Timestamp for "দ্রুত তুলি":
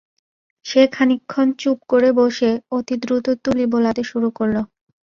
3.03-3.65